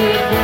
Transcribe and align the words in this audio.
you. 0.00 0.39